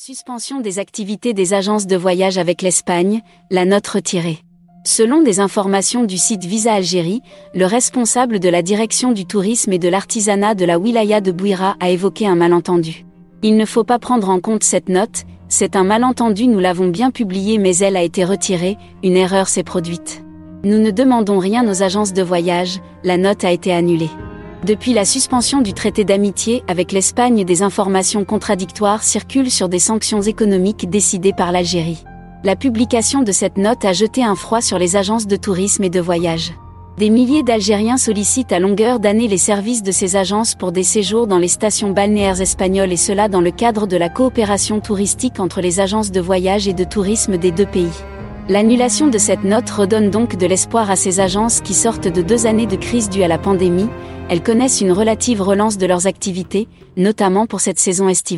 [0.00, 4.38] Suspension des activités des agences de voyage avec l'Espagne, la note retirée.
[4.84, 7.20] Selon des informations du site Visa Algérie,
[7.52, 11.74] le responsable de la direction du tourisme et de l'artisanat de la wilaya de Bouira
[11.80, 13.06] a évoqué un malentendu.
[13.42, 17.10] Il ne faut pas prendre en compte cette note, c'est un malentendu, nous l'avons bien
[17.10, 20.22] publié mais elle a été retirée, une erreur s'est produite.
[20.62, 24.10] Nous ne demandons rien aux agences de voyage, la note a été annulée.
[24.64, 30.20] Depuis la suspension du traité d'amitié avec l'Espagne, des informations contradictoires circulent sur des sanctions
[30.20, 32.02] économiques décidées par l'Algérie.
[32.42, 35.90] La publication de cette note a jeté un froid sur les agences de tourisme et
[35.90, 36.52] de voyage.
[36.98, 41.28] Des milliers d'Algériens sollicitent à longueur d'année les services de ces agences pour des séjours
[41.28, 45.60] dans les stations balnéaires espagnoles et cela dans le cadre de la coopération touristique entre
[45.60, 47.86] les agences de voyage et de tourisme des deux pays.
[48.50, 52.46] L'annulation de cette note redonne donc de l'espoir à ces agences qui sortent de deux
[52.46, 53.90] années de crise due à la pandémie,
[54.30, 56.66] elles connaissent une relative relance de leurs activités,
[56.96, 58.24] notamment pour cette saison estivale.